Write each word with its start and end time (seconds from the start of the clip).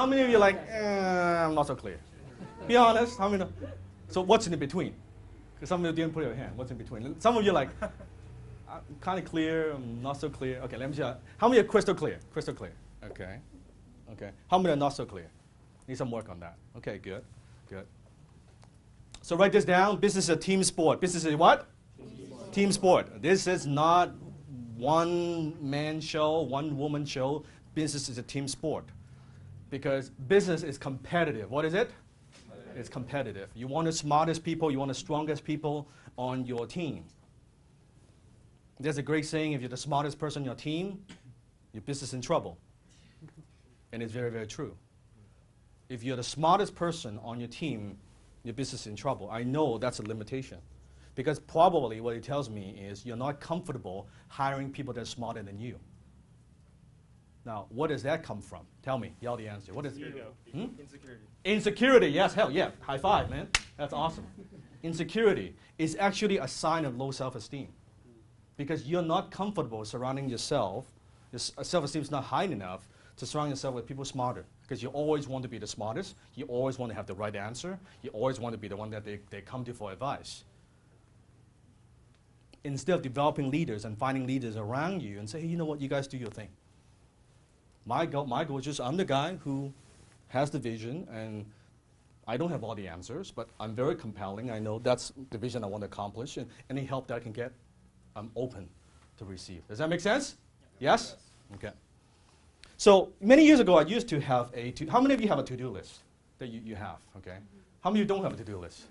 How 0.00 0.06
many 0.06 0.22
of 0.22 0.30
you 0.30 0.38
like, 0.38 0.58
eh, 0.70 1.44
I'm 1.44 1.54
not 1.54 1.66
so 1.66 1.74
clear? 1.76 2.00
Be 2.66 2.74
honest. 2.74 3.18
How 3.18 3.28
many? 3.28 3.44
So 4.08 4.22
what's 4.22 4.46
in 4.46 4.58
between? 4.58 4.94
Because 5.54 5.68
some 5.68 5.84
of 5.84 5.90
you 5.90 5.92
didn't 5.92 6.14
put 6.14 6.24
your 6.24 6.34
hand. 6.34 6.56
What's 6.56 6.70
in 6.70 6.78
between? 6.78 7.20
Some 7.20 7.36
of 7.36 7.44
you 7.44 7.52
like, 7.52 7.68
I'm 7.82 8.80
kind 9.02 9.18
of 9.18 9.26
clear. 9.26 9.72
I'm 9.72 10.00
not 10.00 10.16
so 10.16 10.30
clear. 10.30 10.58
Okay, 10.60 10.78
let 10.78 10.88
me 10.88 10.96
see. 10.96 11.02
How 11.36 11.48
many 11.50 11.60
are 11.60 11.64
crystal 11.64 11.94
clear? 11.94 12.18
Crystal 12.32 12.54
clear. 12.54 12.72
Okay. 13.04 13.40
Okay. 14.12 14.30
How 14.50 14.56
many 14.56 14.72
are 14.72 14.76
not 14.76 14.94
so 14.94 15.04
clear? 15.04 15.28
Need 15.86 15.98
some 15.98 16.10
work 16.10 16.30
on 16.30 16.40
that. 16.40 16.56
Okay, 16.78 16.96
good. 16.96 17.22
Good. 17.68 17.84
So 19.20 19.36
write 19.36 19.52
this 19.52 19.66
down. 19.66 20.00
Business 20.00 20.24
is 20.24 20.30
a 20.30 20.36
team 20.36 20.64
sport. 20.64 21.02
Business 21.02 21.26
is 21.26 21.36
what? 21.36 21.66
Team 21.98 22.26
sport. 22.26 22.52
Team 22.54 22.72
sport. 22.72 23.22
This 23.22 23.46
is 23.46 23.66
not 23.66 24.14
one 24.78 25.58
man 25.60 26.00
show, 26.00 26.40
one 26.40 26.78
woman 26.78 27.04
show. 27.04 27.44
Business 27.74 28.08
is 28.08 28.16
a 28.16 28.22
team 28.22 28.48
sport. 28.48 28.86
Because 29.70 30.10
business 30.10 30.62
is 30.62 30.76
competitive. 30.76 31.50
What 31.50 31.64
is 31.64 31.74
it? 31.74 31.90
It's 32.76 32.88
competitive. 32.88 33.48
You 33.54 33.66
want 33.66 33.86
the 33.86 33.92
smartest 33.92 34.44
people, 34.44 34.70
you 34.70 34.78
want 34.78 34.90
the 34.90 34.94
strongest 34.94 35.44
people 35.44 35.88
on 36.16 36.44
your 36.44 36.66
team. 36.66 37.04
There's 38.78 38.98
a 38.98 39.02
great 39.02 39.26
saying 39.26 39.52
if 39.52 39.60
you're 39.60 39.68
the 39.68 39.76
smartest 39.76 40.18
person 40.18 40.42
on 40.42 40.46
your 40.46 40.54
team, 40.54 41.04
your 41.72 41.82
business 41.82 42.10
is 42.10 42.14
in 42.14 42.20
trouble. 42.20 42.58
And 43.92 44.04
it's 44.04 44.12
very, 44.12 44.30
very 44.30 44.46
true. 44.46 44.76
If 45.88 46.04
you're 46.04 46.16
the 46.16 46.22
smartest 46.22 46.76
person 46.76 47.18
on 47.24 47.40
your 47.40 47.48
team, 47.48 47.98
your 48.44 48.54
business 48.54 48.82
is 48.82 48.86
in 48.86 48.94
trouble. 48.94 49.28
I 49.30 49.42
know 49.42 49.78
that's 49.78 49.98
a 49.98 50.02
limitation. 50.02 50.58
Because 51.16 51.40
probably 51.40 52.00
what 52.00 52.14
it 52.14 52.22
tells 52.22 52.48
me 52.48 52.80
is 52.80 53.04
you're 53.04 53.16
not 53.16 53.40
comfortable 53.40 54.08
hiring 54.28 54.70
people 54.70 54.94
that 54.94 55.00
are 55.00 55.04
smarter 55.04 55.42
than 55.42 55.58
you. 55.58 55.76
Now, 57.46 57.66
what 57.70 57.88
does 57.88 58.02
that 58.02 58.22
come 58.22 58.40
from? 58.40 58.60
Tell 58.82 58.98
me. 58.98 59.14
Yell 59.20 59.36
the 59.36 59.48
answer. 59.48 59.72
What 59.72 59.86
is 59.86 59.98
Ego. 59.98 60.32
it? 60.46 60.52
Hmm? 60.52 60.66
Insecurity. 60.78 61.24
Insecurity. 61.44 62.08
Yes, 62.08 62.34
hell 62.34 62.50
yeah. 62.50 62.70
High 62.80 62.98
five, 62.98 63.30
man. 63.30 63.48
That's 63.76 63.92
awesome. 63.92 64.26
Insecurity 64.82 65.54
is 65.78 65.96
actually 65.98 66.38
a 66.38 66.46
sign 66.48 66.84
of 66.84 66.96
low 66.96 67.10
self-esteem. 67.10 67.68
Because 68.56 68.86
you're 68.86 69.02
not 69.02 69.30
comfortable 69.30 69.84
surrounding 69.86 70.28
yourself, 70.28 70.86
your 71.32 71.38
self-esteem 71.38 72.02
is 72.02 72.10
not 72.10 72.24
high 72.24 72.44
enough 72.44 72.86
to 73.16 73.26
surround 73.26 73.50
yourself 73.50 73.74
with 73.74 73.86
people 73.86 74.04
smarter. 74.04 74.44
Because 74.62 74.82
you 74.82 74.90
always 74.90 75.28
want 75.28 75.42
to 75.42 75.48
be 75.48 75.58
the 75.58 75.66
smartest, 75.66 76.16
you 76.34 76.44
always 76.44 76.78
want 76.78 76.90
to 76.90 76.96
have 76.96 77.06
the 77.06 77.14
right 77.14 77.34
answer, 77.34 77.78
you 78.02 78.10
always 78.10 78.38
want 78.38 78.52
to 78.52 78.58
be 78.58 78.68
the 78.68 78.76
one 78.76 78.90
that 78.90 79.04
they, 79.04 79.20
they 79.30 79.40
come 79.40 79.64
to 79.64 79.72
for 79.72 79.90
advice. 79.90 80.44
Instead 82.64 82.94
of 82.94 83.02
developing 83.02 83.50
leaders 83.50 83.86
and 83.86 83.96
finding 83.96 84.26
leaders 84.26 84.56
around 84.56 85.02
you 85.02 85.18
and 85.18 85.28
say, 85.28 85.40
hey, 85.40 85.46
you 85.46 85.56
know 85.56 85.64
what, 85.64 85.80
you 85.80 85.88
guys 85.88 86.06
do 86.06 86.18
your 86.18 86.30
thing. 86.30 86.48
My 87.86 88.06
goal, 88.06 88.26
my 88.26 88.44
goal 88.44 88.58
is 88.58 88.64
just 88.64 88.80
I'm 88.80 88.96
the 88.96 89.04
guy 89.04 89.36
who 89.42 89.72
has 90.28 90.50
the 90.50 90.58
vision 90.58 91.06
and 91.10 91.44
I 92.30 92.36
don't 92.36 92.50
have 92.50 92.62
all 92.62 92.74
the 92.74 92.86
answers, 92.86 93.32
but 93.32 93.48
I'm 93.58 93.74
very 93.74 93.96
compelling. 93.96 94.50
I 94.50 94.60
know 94.60 94.78
that's 94.78 95.12
the 95.30 95.38
vision 95.38 95.64
I 95.64 95.66
want 95.66 95.82
to 95.82 95.86
accomplish, 95.86 96.36
and 96.36 96.46
any 96.68 96.84
help 96.84 97.08
that 97.08 97.14
I 97.14 97.18
can 97.18 97.32
get, 97.32 97.52
I'm 98.14 98.30
open 98.36 98.68
to 99.18 99.24
receive. 99.24 99.66
Does 99.66 99.78
that 99.78 99.88
make 99.88 100.00
sense? 100.00 100.36
Yes? 100.78 101.16
Okay. 101.54 101.70
So 102.76 103.12
many 103.20 103.44
years 103.44 103.58
ago, 103.58 103.76
I 103.76 103.82
used 103.82 104.08
to 104.10 104.20
have 104.20 104.50
a, 104.54 104.70
to, 104.72 104.86
how 104.86 105.00
many 105.00 105.12
of 105.14 105.20
you 105.20 105.28
have 105.28 105.40
a 105.40 105.42
to-do 105.42 105.70
list 105.70 106.00
that 106.38 106.48
you, 106.48 106.60
you 106.64 106.76
have, 106.76 106.98
okay? 107.16 107.38
How 107.80 107.90
many 107.90 108.00
of 108.02 108.04
you 108.04 108.14
don't 108.14 108.22
have 108.22 108.32
a 108.32 108.36
to-do 108.36 108.58
list? 108.58 108.82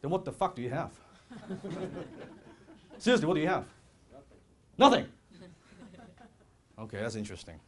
Then 0.00 0.10
what 0.10 0.24
the 0.24 0.32
fuck 0.32 0.56
do 0.56 0.62
you 0.62 0.70
have? 0.70 0.92
Seriously, 2.98 3.26
what 3.26 3.34
do 3.34 3.40
you 3.40 3.48
have? 3.48 3.64
Nothing. 4.78 5.06
Okay, 6.78 6.98
that's 6.98 7.16
interesting. 7.16 7.58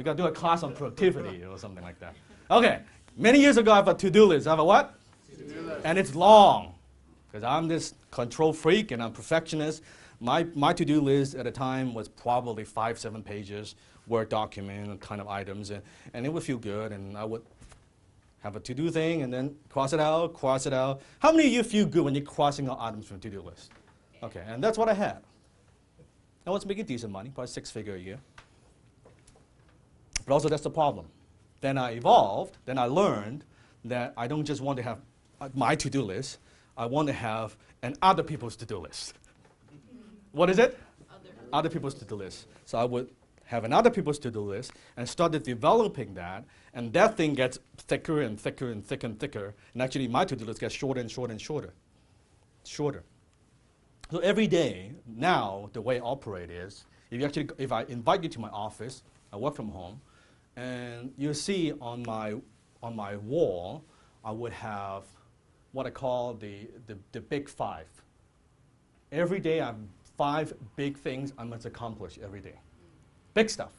We 0.00 0.04
got 0.04 0.16
to 0.16 0.22
do 0.22 0.28
a 0.28 0.32
class 0.32 0.62
on 0.62 0.72
productivity 0.72 1.44
or 1.44 1.58
something 1.58 1.84
like 1.84 2.00
that. 2.00 2.14
Okay, 2.50 2.78
many 3.18 3.38
years 3.38 3.58
ago, 3.58 3.70
I 3.70 3.76
have 3.76 3.88
a 3.88 3.92
to-do 3.92 4.24
list. 4.24 4.46
I 4.46 4.50
have 4.52 4.58
a 4.58 4.64
what? 4.64 4.94
And 5.84 5.98
it's 5.98 6.14
long, 6.14 6.72
because 7.30 7.44
I'm 7.44 7.68
this 7.68 7.92
control 8.10 8.54
freak 8.54 8.92
and 8.92 9.02
I'm 9.02 9.12
perfectionist. 9.12 9.82
My, 10.18 10.44
my 10.54 10.72
to-do 10.72 11.02
list 11.02 11.34
at 11.34 11.44
the 11.44 11.50
time 11.50 11.92
was 11.92 12.08
probably 12.08 12.64
five, 12.64 12.98
seven 12.98 13.22
pages, 13.22 13.74
Word 14.06 14.30
document 14.30 14.98
kind 15.02 15.20
of 15.20 15.28
items, 15.28 15.68
and, 15.68 15.82
and 16.14 16.24
it 16.24 16.30
would 16.30 16.44
feel 16.44 16.56
good, 16.56 16.92
and 16.92 17.14
I 17.14 17.24
would 17.26 17.42
have 18.42 18.56
a 18.56 18.60
to-do 18.60 18.90
thing, 18.90 19.20
and 19.20 19.30
then 19.30 19.54
cross 19.68 19.92
it 19.92 20.00
out, 20.00 20.32
cross 20.32 20.64
it 20.64 20.72
out. 20.72 21.02
How 21.18 21.30
many 21.30 21.48
of 21.48 21.52
you 21.52 21.62
feel 21.62 21.84
good 21.84 22.04
when 22.04 22.14
you're 22.14 22.24
crossing 22.24 22.70
out 22.70 22.78
items 22.80 23.06
from 23.06 23.18
a 23.18 23.20
to-do 23.20 23.42
list? 23.42 23.70
Okay, 24.22 24.44
and 24.46 24.64
that's 24.64 24.78
what 24.78 24.88
I 24.88 24.94
had. 24.94 25.18
I 26.46 26.50
was 26.50 26.64
making 26.64 26.86
decent 26.86 27.12
money, 27.12 27.28
probably 27.28 27.48
six 27.48 27.70
figure 27.70 27.96
a 27.96 27.98
year. 27.98 28.18
But 30.30 30.34
also 30.34 30.48
that's 30.48 30.62
the 30.62 30.70
problem. 30.70 31.06
Then 31.60 31.76
I 31.76 31.94
evolved, 31.94 32.56
then 32.64 32.78
I 32.78 32.84
learned 32.84 33.44
that 33.84 34.14
I 34.16 34.28
don't 34.28 34.44
just 34.44 34.60
want 34.60 34.76
to 34.76 34.82
have 34.84 35.00
uh, 35.40 35.48
my 35.54 35.74
to-do 35.74 36.02
list, 36.02 36.38
I 36.76 36.86
want 36.86 37.08
to 37.08 37.12
have 37.12 37.56
an 37.82 37.96
other 38.00 38.22
people's 38.22 38.54
to-do 38.54 38.78
list. 38.78 39.14
what 40.30 40.48
is 40.48 40.60
it? 40.60 40.78
Other, 41.10 41.30
other 41.52 41.68
people's 41.68 41.94
to-do 41.94 42.14
list. 42.14 42.46
So 42.64 42.78
I 42.78 42.84
would 42.84 43.10
have 43.46 43.64
another 43.64 43.90
people's 43.90 44.20
to-do 44.20 44.40
list 44.40 44.70
and 44.96 45.08
started 45.08 45.42
developing 45.42 46.14
that, 46.14 46.44
and 46.74 46.92
that 46.92 47.16
thing 47.16 47.34
gets 47.34 47.58
thicker 47.76 48.20
and 48.20 48.38
thicker 48.40 48.70
and 48.70 48.86
thicker 48.86 49.08
and 49.08 49.18
thicker, 49.18 49.54
and 49.72 49.82
actually 49.82 50.06
my 50.06 50.24
to-do 50.24 50.44
list 50.44 50.60
gets 50.60 50.76
shorter 50.76 51.00
and 51.00 51.10
shorter 51.10 51.32
and 51.32 51.40
shorter. 51.40 51.72
Shorter. 52.64 53.02
So 54.12 54.20
every 54.20 54.46
day, 54.46 54.92
now, 55.08 55.70
the 55.72 55.80
way 55.82 55.98
I 55.98 56.02
operate 56.04 56.50
is, 56.52 56.84
if, 57.10 57.18
you 57.18 57.26
actually, 57.26 57.48
if 57.58 57.72
I 57.72 57.82
invite 57.86 58.22
you 58.22 58.28
to 58.28 58.38
my 58.38 58.50
office, 58.50 59.02
I 59.32 59.36
work 59.36 59.56
from 59.56 59.70
home, 59.70 60.00
and 60.60 61.12
you 61.16 61.32
see 61.32 61.72
on 61.80 62.02
my, 62.06 62.34
on 62.82 62.94
my 62.94 63.16
wall, 63.16 63.82
I 64.22 64.30
would 64.30 64.52
have 64.52 65.04
what 65.72 65.86
I 65.86 65.90
call 65.90 66.34
the, 66.34 66.68
the, 66.86 66.98
the 67.12 67.20
big 67.20 67.48
five. 67.48 67.86
Every 69.10 69.40
day, 69.40 69.62
I 69.62 69.66
have 69.66 69.76
five 70.18 70.52
big 70.76 70.98
things 70.98 71.32
I 71.38 71.44
must 71.44 71.64
accomplish 71.64 72.18
every 72.22 72.40
day. 72.40 72.60
Big 73.32 73.48
stuff. 73.48 73.72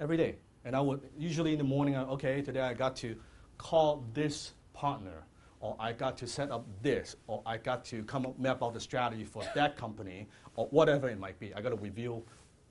Every 0.00 0.18
day. 0.18 0.36
And 0.66 0.76
I 0.76 0.80
would, 0.80 1.00
usually 1.18 1.52
in 1.52 1.58
the 1.58 1.64
morning, 1.64 1.96
okay, 1.96 2.42
today 2.42 2.60
I 2.60 2.74
got 2.74 2.94
to 2.96 3.16
call 3.56 4.04
this 4.12 4.52
partner 4.74 5.24
or 5.60 5.76
I 5.80 5.92
got 5.92 6.18
to 6.18 6.26
set 6.26 6.50
up 6.50 6.66
this, 6.82 7.16
or 7.26 7.40
I 7.46 7.56
got 7.56 7.86
to 7.86 8.02
come 8.02 8.26
up 8.26 8.38
map 8.38 8.62
out 8.62 8.74
the 8.74 8.80
strategy 8.80 9.24
for 9.24 9.42
that 9.54 9.78
company, 9.78 10.28
or 10.56 10.66
whatever 10.66 11.08
it 11.08 11.18
might 11.18 11.40
be. 11.40 11.54
I 11.54 11.62
got 11.62 11.70
to 11.70 11.76
review. 11.76 12.22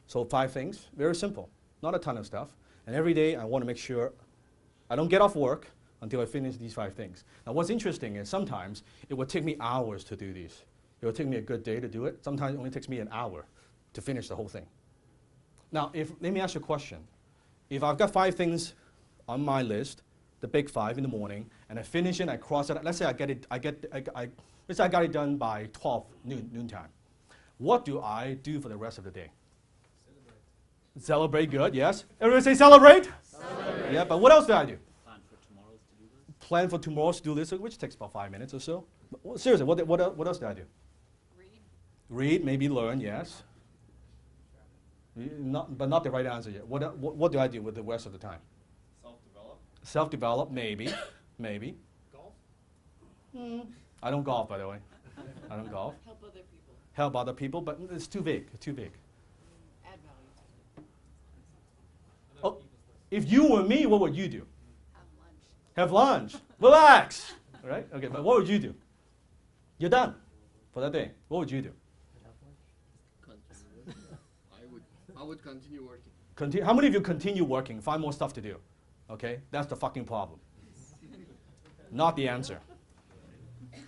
So 0.06 0.24
five 0.24 0.52
things, 0.52 0.90
very 0.96 1.16
simple, 1.16 1.50
not 1.82 1.96
a 1.96 1.98
ton 1.98 2.18
of 2.18 2.28
stuff. 2.28 2.50
And 2.86 2.96
every 2.96 3.14
day 3.14 3.36
I 3.36 3.46
want 3.46 3.62
to 3.62 3.66
make 3.66 3.78
sure 3.78 4.14
I 4.90 4.96
don't 4.96 5.08
get 5.08 5.22
off 5.22 5.36
work 5.36 5.68
until 6.02 6.22
I 6.22 6.26
finish 6.26 6.58
these 6.58 6.74
five 6.74 6.94
things. 6.94 7.24
Now 7.46 7.54
what's 7.54 7.70
interesting 7.70 8.18
is 8.18 8.30
sometimes 8.30 8.84
it 9.10 9.14
would 9.14 9.30
take 9.30 9.44
me 9.44 9.56
hours 9.60 10.04
to 10.06 10.16
do 10.16 10.34
these. 10.34 10.64
It 11.02 11.06
would 11.06 11.16
take 11.16 11.28
me 11.28 11.38
a 11.38 11.42
good 11.42 11.64
day 11.64 11.80
to 11.80 11.88
do 11.88 12.06
it. 12.06 12.24
Sometimes 12.24 12.56
it 12.56 12.58
only 12.58 12.70
takes 12.70 12.90
me 12.90 13.00
an 13.00 13.10
hour 13.12 13.46
to 13.94 14.02
finish 14.02 14.28
the 14.28 14.36
whole 14.36 14.48
thing. 14.48 14.66
Now, 15.72 15.92
if, 15.94 16.12
let 16.22 16.32
me 16.32 16.40
ask 16.40 16.56
you 16.56 16.62
a 16.62 16.64
question. 16.64 17.00
If 17.70 17.84
I've 17.84 17.98
got 17.98 18.12
five 18.12 18.36
things 18.36 18.74
on 19.28 19.44
my 19.44 19.62
list, 19.62 20.04
the 20.40 20.48
big 20.48 20.70
five 20.70 20.98
in 20.98 21.04
the 21.04 21.10
morning, 21.10 21.50
and 21.70 21.80
I 21.80 21.82
finish 21.82 22.20
it, 22.20 22.30
I 22.30 22.38
cross 22.38 22.70
it. 22.70 22.82
Let's 22.84 22.98
say 22.98 23.06
I 23.06 23.14
get 23.14 23.30
it, 23.30 23.48
I 23.50 23.58
get, 23.58 23.86
I, 23.92 24.04
I, 24.16 24.30
let's 24.68 24.78
say 24.78 24.84
I 24.84 24.88
got 24.88 25.04
it 25.04 25.12
done 25.12 25.38
by 25.38 25.70
12 25.74 26.06
noon, 26.26 26.50
noontime. 26.54 26.90
What 27.58 27.86
do 27.86 28.02
I 28.02 28.36
do 28.44 28.60
for 28.60 28.70
the 28.70 28.78
rest 28.78 28.98
of 28.98 29.04
the 29.04 29.12
day? 29.12 29.32
Celebrate. 31.00 31.50
Celebrate, 31.50 31.52
good, 31.52 31.76
yes. 31.76 32.06
Everybody 32.22 32.44
say 32.44 32.56
celebrate? 32.56 33.10
Celebrate. 33.24 33.94
Yeah, 33.94 34.04
but 34.06 34.20
what 34.20 34.32
else 34.32 34.46
do 34.46 34.54
I 34.54 34.66
do? 34.66 34.78
Plan 35.08 35.20
for 35.28 35.38
tomorrow's 35.48 35.80
to-do 35.90 36.04
list. 36.04 36.40
Plan 36.40 36.70
for 36.70 36.78
tomorrow's 36.80 37.18
to-do 37.18 37.34
list, 37.34 37.54
which 37.54 37.78
takes 37.80 37.96
about 37.96 38.12
five 38.12 38.32
minutes 38.32 38.54
or 38.54 38.60
so. 38.60 38.86
But, 39.12 39.40
seriously, 39.40 39.66
what, 39.66 39.86
what, 39.88 40.16
what 40.16 40.28
else 40.28 40.38
do 40.38 40.46
I 40.46 40.54
do? 40.54 40.64
Read. 41.38 41.50
Read, 42.10 42.46
maybe 42.46 42.70
learn, 42.70 43.00
yes. 43.00 43.44
Not, 45.16 45.78
but 45.78 45.90
not 45.90 46.04
the 46.04 46.12
right 46.12 46.26
answer 46.26 46.52
yet. 46.52 46.68
What, 46.68 46.98
what, 46.98 47.16
what 47.16 47.32
do 47.32 47.40
I 47.40 47.48
do 47.48 47.62
with 47.62 47.76
the 47.76 47.84
rest 47.84 48.06
of 48.06 48.12
the 48.12 48.18
time? 48.18 48.40
Self-develop, 49.02 49.60
Self-develop, 49.84 50.52
maybe, 50.52 50.90
maybe. 51.40 51.76
Golf? 52.12 52.34
Mm, 53.36 53.66
I 54.02 54.12
don't 54.12 54.24
golf, 54.24 54.48
by 54.48 54.60
the 54.60 54.68
way. 54.68 54.78
I 55.50 55.56
don't 55.56 55.72
golf. 55.72 55.96
Help 56.06 56.20
other 56.24 56.32
people. 56.32 56.76
Help 56.94 57.16
other 57.16 57.34
people, 57.34 57.62
but 57.62 57.80
it's 57.92 58.08
too 58.08 58.22
big. 58.22 58.60
Too 58.60 58.74
big. 58.74 58.92
If 63.14 63.32
you 63.32 63.48
were 63.48 63.64
me, 63.64 63.86
what 63.86 64.00
would 64.02 64.16
you 64.16 64.28
do? 64.28 64.46
Have 64.92 65.06
lunch. 65.20 65.44
Have 65.78 65.92
lunch. 65.92 66.36
Relax. 66.60 67.34
All 67.64 67.70
right. 67.70 67.86
Okay. 67.94 68.08
But 68.08 68.24
what 68.24 68.40
would 68.40 68.50
you 68.50 68.58
do? 68.58 68.74
You're 69.78 69.92
done 69.92 70.16
for 70.72 70.82
that 70.82 70.92
day. 70.92 71.12
What 71.28 71.40
would 71.40 71.52
you 71.52 71.62
do? 71.62 71.72
I 73.30 74.66
would, 74.72 74.82
I 75.16 75.24
would 75.24 75.44
continue 75.44 75.86
working. 75.86 76.12
Continue, 76.36 76.66
how 76.66 76.74
many 76.74 76.88
of 76.88 76.94
you 76.94 77.02
continue 77.02 77.44
working? 77.44 77.80
Find 77.80 78.02
more 78.02 78.14
stuff 78.14 78.34
to 78.34 78.42
do. 78.42 78.58
Okay? 79.12 79.42
That's 79.52 79.68
the 79.68 79.76
fucking 79.76 80.06
problem. 80.06 80.40
Not 81.92 82.16
the 82.16 82.28
answer. 82.28 82.60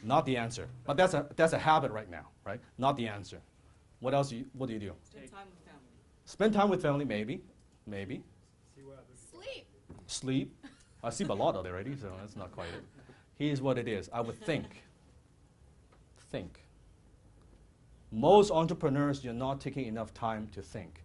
Not 0.04 0.28
the 0.28 0.38
answer. 0.38 0.68
But 0.86 0.98
that's 0.98 1.16
a, 1.16 1.26
that's 1.36 1.54
a 1.54 1.58
habit 1.58 1.92
right 1.92 2.10
now, 2.10 2.28
right? 2.46 2.60
Not 2.78 2.96
the 2.98 3.08
answer. 3.08 3.42
What 4.00 4.14
else? 4.14 4.30
Do 4.30 4.36
you, 4.38 4.46
what 4.54 4.68
do 4.68 4.74
you 4.74 4.80
do? 4.80 4.94
Spend 5.10 5.32
time 5.32 5.48
with 5.50 5.66
family. 5.66 5.90
Spend 6.26 6.54
time 6.54 6.70
with 6.70 6.82
family, 6.84 7.06
maybe. 7.06 7.42
Maybe. 7.88 8.22
Sleep. 10.08 10.54
I 11.04 11.10
sleep 11.10 11.30
a 11.30 11.34
lot 11.34 11.56
already, 11.56 11.96
so 11.96 12.12
that's 12.20 12.36
not 12.36 12.52
quite 12.52 12.70
it. 12.70 12.84
Here's 13.38 13.62
what 13.62 13.78
it 13.78 13.88
is 13.88 14.10
I 14.14 14.22
would 14.22 14.40
think. 14.42 14.66
Think. 16.32 16.60
Most 18.12 18.52
entrepreneurs, 18.52 19.24
you're 19.24 19.34
not 19.34 19.60
taking 19.60 19.86
enough 19.86 20.14
time 20.14 20.48
to 20.54 20.62
think. 20.62 21.04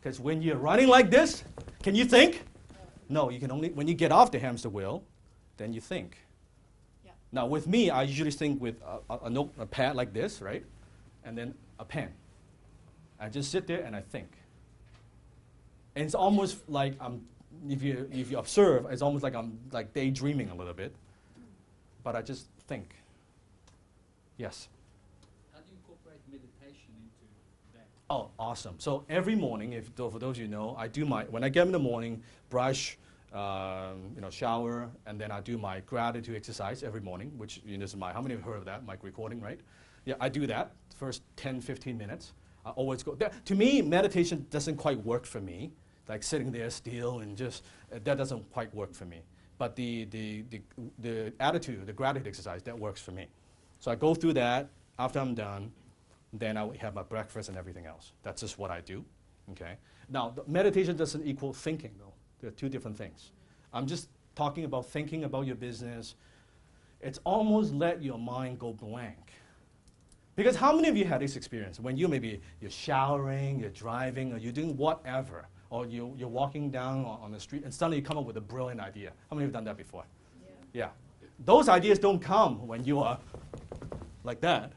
Because 0.00 0.20
when 0.20 0.42
you're 0.42 0.56
running 0.56 0.88
like 0.88 1.10
this, 1.10 1.44
can 1.82 1.94
you 1.94 2.04
think? 2.04 2.44
No, 3.08 3.30
you 3.30 3.38
can 3.38 3.50
only, 3.50 3.70
when 3.70 3.86
you 3.86 3.94
get 3.94 4.10
off 4.10 4.30
the 4.30 4.38
hamster 4.38 4.68
wheel, 4.68 5.02
then 5.56 5.72
you 5.72 5.80
think. 5.80 6.18
Yeah. 7.04 7.12
Now, 7.32 7.46
with 7.46 7.66
me, 7.66 7.90
I 7.90 8.02
usually 8.02 8.30
think 8.30 8.60
with 8.60 8.80
a, 8.82 9.12
a, 9.12 9.18
a, 9.24 9.30
note, 9.30 9.52
a 9.58 9.66
pad 9.66 9.96
like 9.96 10.12
this, 10.12 10.40
right? 10.40 10.64
And 11.24 11.36
then 11.36 11.54
a 11.78 11.84
pen. 11.84 12.12
I 13.18 13.28
just 13.28 13.50
sit 13.50 13.66
there 13.66 13.82
and 13.82 13.94
I 13.94 14.00
think. 14.00 14.28
And 15.94 16.04
it's 16.04 16.14
almost 16.14 16.68
like 16.68 16.94
I'm, 17.00 17.22
if 17.68 17.82
you, 17.82 18.08
if 18.12 18.30
you 18.30 18.38
observe, 18.38 18.86
it's 18.90 19.02
almost 19.02 19.22
like 19.22 19.34
I'm 19.34 19.58
like 19.72 19.92
daydreaming 19.92 20.50
a 20.50 20.54
little 20.54 20.74
bit. 20.74 20.94
But 22.02 22.16
I 22.16 22.22
just 22.22 22.46
think. 22.66 22.94
Yes. 24.38 24.68
How 25.52 25.60
do 25.60 25.64
you 25.70 25.76
incorporate 25.78 26.20
meditation 26.30 26.92
into 26.96 27.32
that? 27.74 27.86
Oh, 28.10 28.30
awesome. 28.38 28.76
So 28.78 29.04
every 29.08 29.34
morning, 29.34 29.72
if 29.72 29.88
for 29.96 30.18
those 30.18 30.36
of 30.36 30.38
you 30.38 30.48
know, 30.48 30.76
I 30.78 30.88
do 30.88 31.04
my 31.04 31.24
when 31.24 31.42
I 31.42 31.48
get 31.48 31.62
up 31.62 31.66
in 31.66 31.72
the 31.72 31.78
morning, 31.78 32.22
brush, 32.50 32.98
um, 33.32 34.12
you 34.14 34.20
know, 34.20 34.30
shower, 34.30 34.88
and 35.06 35.20
then 35.20 35.30
I 35.30 35.40
do 35.40 35.58
my 35.58 35.80
gratitude 35.80 36.36
exercise 36.36 36.82
every 36.82 37.00
morning, 37.00 37.32
which 37.36 37.60
you 37.64 37.76
know, 37.76 37.82
this 37.82 37.90
is 37.90 37.96
my 37.96 38.12
how 38.12 38.20
many 38.20 38.34
have 38.34 38.44
heard 38.44 38.58
of 38.58 38.64
that? 38.66 38.86
Mic 38.86 39.02
recording, 39.02 39.40
right? 39.40 39.60
Yeah, 40.04 40.14
I 40.20 40.28
do 40.28 40.46
that 40.46 40.72
first 40.96 41.22
10, 41.36 41.60
15 41.60 41.96
minutes. 41.96 42.32
I 42.64 42.70
always 42.70 43.02
go. 43.02 43.14
That, 43.14 43.44
to 43.46 43.54
me, 43.54 43.82
meditation 43.82 44.46
doesn't 44.50 44.76
quite 44.76 45.04
work 45.04 45.24
for 45.24 45.40
me. 45.40 45.70
Like 46.08 46.22
sitting 46.22 46.52
there 46.52 46.70
still 46.70 47.20
and 47.20 47.36
just 47.36 47.64
uh, 47.92 47.98
that 48.04 48.16
doesn't 48.16 48.50
quite 48.52 48.74
work 48.74 48.94
for 48.94 49.04
me. 49.04 49.22
But 49.58 49.74
the, 49.74 50.04
the, 50.06 50.44
the, 50.50 50.60
the 50.98 51.32
attitude, 51.40 51.86
the 51.86 51.92
gratitude 51.92 52.28
exercise, 52.28 52.62
that 52.64 52.78
works 52.78 53.00
for 53.00 53.12
me. 53.12 53.26
So 53.80 53.90
I 53.90 53.94
go 53.94 54.14
through 54.14 54.34
that. 54.34 54.68
After 54.98 55.18
I'm 55.18 55.34
done, 55.34 55.72
then 56.32 56.56
I 56.56 56.64
will 56.64 56.76
have 56.78 56.94
my 56.94 57.02
breakfast 57.02 57.48
and 57.48 57.58
everything 57.58 57.86
else. 57.86 58.12
That's 58.22 58.40
just 58.40 58.58
what 58.58 58.70
I 58.70 58.80
do. 58.80 59.04
Okay. 59.50 59.76
Now, 60.08 60.34
meditation 60.46 60.96
doesn't 60.96 61.26
equal 61.26 61.52
thinking, 61.52 61.92
though. 61.98 62.12
They're 62.40 62.50
two 62.50 62.68
different 62.68 62.96
things. 62.96 63.30
I'm 63.72 63.86
just 63.86 64.08
talking 64.34 64.64
about 64.64 64.86
thinking 64.86 65.24
about 65.24 65.46
your 65.46 65.56
business. 65.56 66.14
It's 67.00 67.18
almost 67.24 67.72
let 67.72 68.02
your 68.02 68.18
mind 68.18 68.58
go 68.58 68.72
blank. 68.72 69.32
Because 70.34 70.56
how 70.56 70.74
many 70.74 70.88
of 70.88 70.96
you 70.96 71.04
had 71.04 71.20
this 71.20 71.36
experience 71.36 71.80
when 71.80 71.96
you 71.96 72.08
maybe 72.08 72.40
you're 72.60 72.70
showering, 72.70 73.58
you're 73.58 73.70
driving, 73.70 74.32
or 74.32 74.36
you're 74.36 74.52
doing 74.52 74.76
whatever, 74.76 75.46
or 75.76 75.86
you, 75.86 76.14
you're 76.16 76.28
walking 76.28 76.70
down 76.70 77.04
on, 77.04 77.20
on 77.20 77.32
the 77.32 77.40
street 77.40 77.64
and 77.64 77.72
suddenly 77.72 77.98
you 77.98 78.02
come 78.02 78.16
up 78.16 78.24
with 78.24 78.36
a 78.36 78.40
brilliant 78.40 78.80
idea? 78.80 79.12
How 79.28 79.36
many 79.36 79.44
have 79.44 79.52
done 79.52 79.64
that 79.64 79.76
before? 79.76 80.04
Yeah. 80.72 80.88
Yeah. 81.22 81.28
Those 81.44 81.68
ideas 81.68 81.98
don't 81.98 82.18
come 82.18 82.66
when 82.66 82.84
you 82.84 83.00
are 83.00 83.18
like 84.24 84.40
that. 84.40 84.72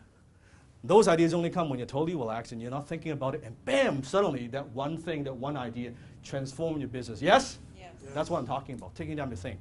Those 0.83 1.07
ideas 1.07 1.33
only 1.33 1.49
come 1.49 1.69
when 1.69 1.79
you're 1.79 1.85
totally 1.85 2.15
relaxed 2.15 2.51
and 2.51 2.61
you're 2.61 2.71
not 2.71 2.87
thinking 2.87 3.11
about 3.11 3.35
it, 3.35 3.43
and 3.43 3.53
bam, 3.65 4.03
suddenly 4.03 4.47
that 4.47 4.69
one 4.69 4.97
thing, 4.97 5.23
that 5.25 5.35
one 5.35 5.57
idea 5.57 5.91
transforms 6.23 6.79
your 6.79 6.87
business. 6.87 7.21
Yes? 7.21 7.59
Yes. 7.77 7.91
That's 8.13 8.29
what 8.29 8.39
I'm 8.39 8.47
talking 8.47 8.75
about, 8.75 8.95
taking 8.95 9.17
time 9.17 9.29
to 9.29 9.35
think. 9.35 9.59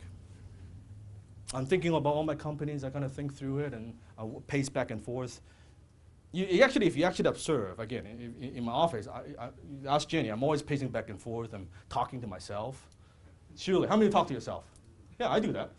I'm 1.55 1.67
thinking 1.67 1.93
about 1.95 2.15
all 2.15 2.25
my 2.25 2.35
companies, 2.35 2.85
I 2.85 2.91
kind 2.91 3.05
of 3.05 3.13
think 3.13 3.35
through 3.35 3.59
it 3.61 3.75
and 3.75 3.95
I 4.19 4.27
pace 4.47 4.69
back 4.69 4.91
and 4.91 5.03
forth. 5.03 5.41
You, 6.31 6.63
actually, 6.63 6.87
if 6.87 6.97
you 6.97 7.05
actually 7.05 7.29
observe, 7.29 7.81
again, 7.81 8.05
in, 8.07 8.57
in- 8.57 8.65
my 8.65 8.73
office, 8.73 9.09
I, 9.09 9.23
I, 9.47 9.49
ask 9.87 10.07
Jenny, 10.09 10.29
I'm 10.29 10.43
always 10.43 10.61
pacing 10.61 10.89
back 10.89 11.09
and 11.09 11.21
forth 11.21 11.55
and 11.55 11.67
talking 11.89 12.21
to 12.21 12.27
myself. 12.27 12.87
Surely, 13.57 13.89
how 13.89 13.97
many 13.97 14.11
talk 14.11 14.27
to 14.29 14.35
yourself? 14.35 14.65
Yeah, 15.19 15.31
I 15.31 15.41
do 15.41 15.53
that. 15.53 15.71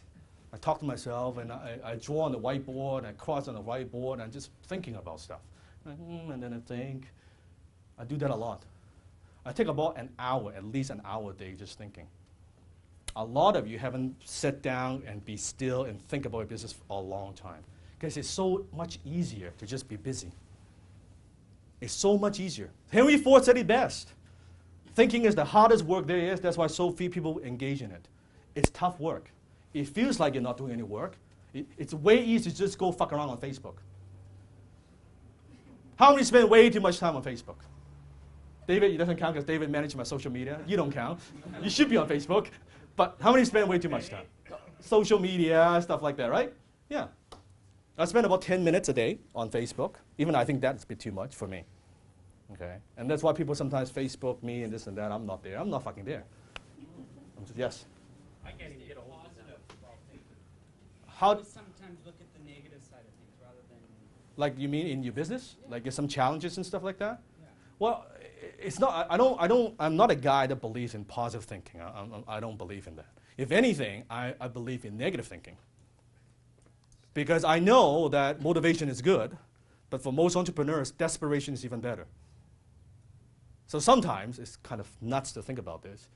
I 0.51 0.57
talk 0.57 0.79
to 0.79 0.85
myself 0.85 1.37
and 1.37 1.51
I, 1.51 1.77
I 1.83 1.95
draw 1.95 2.21
on 2.21 2.31
the 2.31 2.39
whiteboard, 2.39 3.05
I 3.05 3.11
cross 3.11 3.47
on 3.47 3.53
the 3.53 3.61
whiteboard, 3.61 4.13
and 4.13 4.23
I'm 4.23 4.31
just 4.31 4.49
thinking 4.65 4.95
about 4.95 5.19
stuff. 5.19 5.41
And, 5.85 5.97
mm, 5.99 6.33
and 6.33 6.41
then 6.41 6.53
I 6.53 6.59
think. 6.59 7.07
I 7.99 8.05
do 8.05 8.15
that 8.17 8.31
a 8.31 8.35
lot. 8.35 8.63
I 9.45 9.51
take 9.51 9.67
about 9.67 9.97
an 9.97 10.09
hour, 10.17 10.53
at 10.55 10.63
least 10.63 10.89
an 10.89 11.01
hour 11.05 11.31
a 11.31 11.33
day, 11.33 11.53
just 11.53 11.77
thinking. 11.77 12.07
A 13.15 13.23
lot 13.23 13.55
of 13.55 13.67
you 13.67 13.77
haven't 13.77 14.15
sat 14.23 14.61
down 14.61 15.03
and 15.05 15.23
be 15.25 15.35
still 15.37 15.83
and 15.83 16.01
think 16.07 16.25
about 16.25 16.39
your 16.39 16.47
business 16.47 16.71
for 16.71 16.83
a 16.89 16.99
long 16.99 17.33
time. 17.33 17.63
Because 17.99 18.15
it's 18.15 18.29
so 18.29 18.65
much 18.75 18.97
easier 19.05 19.51
to 19.57 19.65
just 19.65 19.89
be 19.89 19.97
busy. 19.97 20.31
It's 21.81 21.93
so 21.93 22.17
much 22.17 22.39
easier. 22.39 22.69
Henry 22.91 23.17
Ford 23.17 23.43
said 23.43 23.57
it 23.57 23.67
best. 23.67 24.13
Thinking 24.93 25.25
is 25.25 25.35
the 25.35 25.43
hardest 25.43 25.83
work 25.83 26.07
there 26.07 26.17
is. 26.17 26.39
That's 26.39 26.57
why 26.57 26.67
so 26.67 26.91
few 26.91 27.09
people 27.09 27.39
engage 27.39 27.81
in 27.81 27.91
it. 27.91 28.07
It's 28.55 28.69
tough 28.71 28.99
work. 28.99 29.31
It 29.73 29.87
feels 29.87 30.19
like 30.19 30.33
you're 30.33 30.43
not 30.43 30.57
doing 30.57 30.71
any 30.71 30.83
work. 30.83 31.17
It- 31.53 31.67
it's 31.77 31.93
way 31.93 32.23
easier 32.23 32.51
to 32.51 32.57
just 32.57 32.77
go 32.77 32.91
fuck 32.91 33.11
around 33.11 33.29
on 33.29 33.37
Facebook. 33.37 33.75
How 35.97 36.11
many 36.11 36.23
spend 36.23 36.49
way 36.49 36.69
too 36.69 36.79
much 36.79 36.99
time 36.99 37.15
on 37.15 37.23
Facebook? 37.23 37.57
David, 38.67 38.93
it 38.93 38.97
doesn't 38.97 39.17
count 39.17 39.33
because 39.33 39.45
David 39.45 39.69
manages 39.69 39.95
my 39.95 40.03
social 40.03 40.31
media. 40.31 40.61
You 40.67 40.77
don't 40.77 40.91
count. 40.91 41.19
You 41.61 41.69
should 41.69 41.89
be 41.89 41.97
on 41.97 42.07
Facebook. 42.07 42.47
But 42.95 43.17
how 43.21 43.31
many 43.33 43.43
spend 43.45 43.67
way 43.67 43.79
too 43.79 43.89
much 43.89 44.09
time? 44.09 44.25
Social 44.79 45.19
media, 45.19 45.79
stuff 45.81 46.01
like 46.01 46.15
that, 46.17 46.29
right? 46.31 46.53
Yeah. 46.89 47.07
I 47.99 48.05
spend 48.05 48.25
about 48.25 48.41
10 48.41 48.63
minutes 48.63 48.87
a 48.87 48.93
day 48.93 49.19
on 49.35 49.49
Facebook. 49.49 49.95
Even 50.17 50.33
I 50.33 50.45
think 50.45 50.61
that's 50.61 50.85
a 50.85 50.87
bit 50.87 50.99
too 50.99 51.11
much 51.11 51.35
for 51.35 51.47
me. 51.47 51.63
Okay? 52.53 52.77
And 52.97 53.09
that's 53.09 53.21
why 53.21 53.33
people 53.33 53.53
sometimes 53.55 53.91
Facebook 53.91 54.41
me 54.41 54.63
and 54.63 54.71
this 54.71 54.87
and 54.87 54.97
that. 54.97 55.11
I'm 55.11 55.25
not 55.25 55.43
there. 55.43 55.59
I'm 55.59 55.69
not 55.69 55.83
fucking 55.83 56.05
there. 56.05 56.23
I'm 57.37 57.45
just- 57.45 57.57
yes. 57.57 57.85
I 58.45 58.51
can't 58.51 58.73
even 58.73 58.87
get 58.87 58.97
a 58.97 59.01
hold 59.01 59.25
of 59.25 59.49
it. 59.49 59.59
How, 61.07 61.31
I 61.31 61.43
sometimes 61.43 61.99
look 62.05 62.15
at 62.21 62.33
the 62.33 62.49
negative 62.49 62.81
side 62.81 62.99
of 63.01 63.13
things 63.19 63.35
rather 63.41 63.59
than, 63.69 63.77
like, 64.37 64.57
you 64.57 64.69
mean 64.69 64.87
in 64.87 65.03
your 65.03 65.11
business? 65.11 65.57
Like, 65.67 65.83
there's 65.83 65.95
some 65.95 66.07
challenges 66.07 66.55
and 66.55 66.65
stuff 66.65 66.83
like 66.83 66.97
that? 66.99 67.21
yeah. 67.41 67.47
Well, 67.79 68.05
it's 68.57 68.79
not. 68.79 68.91
I- 69.09 69.15
I 69.15 69.17
don't. 69.17 69.41
I 69.41 69.47
don't. 69.47 69.75
I'm 69.77 69.97
not 69.97 70.09
a 70.09 70.15
guy 70.15 70.47
that 70.47 70.61
believes 70.61 70.95
in 70.95 71.03
positive 71.03 71.43
thinking. 71.43 71.81
I, 71.81 71.89
I'm- 71.89 72.23
I 72.27 72.39
don't 72.39 72.57
believe 72.57 72.87
in 72.87 72.95
that. 72.95 73.07
If 73.37 73.51
anything, 73.51 74.05
I, 74.09 74.33
I 74.39 74.47
believe 74.47 74.85
in 74.85 74.97
negative 74.97 75.27
thinking. 75.27 75.57
Because 77.13 77.43
I 77.43 77.59
know 77.59 78.07
that 78.09 78.41
motivation 78.41 78.89
is 78.89 79.01
good, 79.01 79.37
but 79.89 80.01
for 80.01 80.13
most 80.13 80.35
entrepreneurs, 80.35 80.91
desperation 80.91 81.53
is 81.53 81.65
even 81.65 81.79
better. 81.79 82.05
So 83.67 83.79
sometimes 83.79 84.39
it's 84.39 84.55
kind 84.57 84.81
of 84.81 84.87
nuts 85.01 85.31
to 85.33 85.41
think 85.41 85.59
about 85.59 85.83
this. 85.83 86.09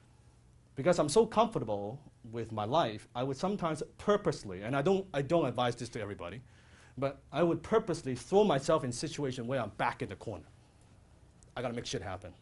Because 0.76 0.98
I'm 0.98 1.10
so 1.10 1.26
comfortable 1.26 2.00
with 2.32 2.52
my 2.52 2.66
life, 2.66 3.08
I 3.16 3.24
would 3.24 3.38
sometimes 3.38 3.84
purposely, 3.98 4.64
and 4.64 4.76
I 4.76 4.82
don't, 4.82 5.06
I 5.14 5.22
don't 5.22 5.46
advise 5.46 5.76
this 5.76 5.90
to 5.90 6.02
everybody, 6.02 6.42
but 6.98 7.20
I 7.32 7.44
would 7.44 7.62
purposely 7.62 8.16
throw 8.16 8.44
myself 8.44 8.84
in 8.84 8.90
a 8.90 8.94
situation 8.94 9.46
where 9.46 9.62
I'm 9.62 9.72
back 9.78 10.02
in 10.02 10.10
the 10.10 10.16
corner. 10.16 10.46
I 11.56 11.62
gotta 11.62 11.74
make 11.74 11.86
shit 11.86 12.02
happen. 12.02 12.34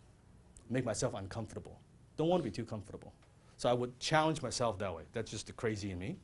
Make 0.70 0.86
myself 0.86 1.14
uncomfortable. 1.14 1.78
Don't 2.16 2.30
want 2.30 2.42
to 2.42 2.50
be 2.50 2.56
too 2.56 2.64
comfortable. 2.64 3.14
So 3.58 3.70
I 3.70 3.74
would 3.74 3.98
challenge 4.00 4.42
myself 4.42 4.80
that 4.80 4.96
way. 4.96 5.04
That's 5.14 5.30
just 5.30 5.48
the 5.48 5.54
crazy 5.54 5.92
in 5.92 6.00
me. 6.00 6.18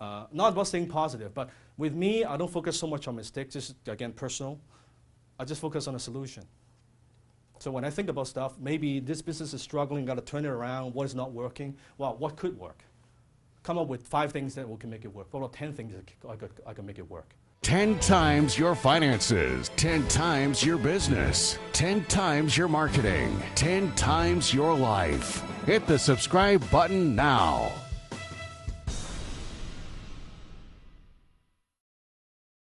Uh, 0.00 0.26
not 0.32 0.52
about 0.52 0.66
staying 0.66 0.88
positive, 0.88 1.32
but 1.34 1.50
with 1.78 1.94
me, 1.94 2.24
I 2.24 2.36
don't 2.36 2.50
focus 2.50 2.78
so 2.78 2.86
much 2.86 3.08
on 3.08 3.16
mistakes. 3.16 3.56
Is, 3.56 3.74
again, 3.86 4.12
personal. 4.12 4.60
I 5.38 5.44
just 5.44 5.60
focus 5.60 5.86
on 5.86 5.94
a 5.94 5.98
solution. 5.98 6.44
So 7.58 7.70
when 7.70 7.84
I 7.84 7.90
think 7.90 8.08
about 8.08 8.26
stuff, 8.28 8.58
maybe 8.58 9.00
this 9.00 9.22
business 9.22 9.54
is 9.54 9.62
struggling, 9.62 10.04
got 10.04 10.14
to 10.14 10.20
turn 10.20 10.44
it 10.44 10.48
around. 10.48 10.94
What 10.94 11.04
is 11.04 11.14
not 11.14 11.32
working? 11.32 11.76
Well, 11.98 12.16
what 12.18 12.36
could 12.36 12.58
work? 12.58 12.84
Come 13.62 13.78
up 13.78 13.88
with 13.88 14.06
five 14.06 14.32
things 14.32 14.54
that 14.54 14.66
can 14.78 14.90
make 14.90 15.04
it 15.04 15.12
work. 15.12 15.32
About 15.32 15.52
ten 15.52 15.72
things 15.72 15.94
that 15.94 16.30
I 16.30 16.36
could 16.36 16.50
I 16.66 16.72
can 16.72 16.86
make 16.86 16.98
it 16.98 17.10
work? 17.10 17.34
10 17.62 17.98
times 17.98 18.56
your 18.56 18.76
finances, 18.76 19.72
10 19.74 20.06
times 20.06 20.64
your 20.64 20.78
business, 20.78 21.58
10 21.72 22.04
times 22.04 22.56
your 22.56 22.68
marketing, 22.68 23.42
10 23.56 23.92
times 23.96 24.54
your 24.54 24.72
life. 24.72 25.42
Hit 25.64 25.84
the 25.88 25.98
subscribe 25.98 26.70
button 26.70 27.16
now. 27.16 27.72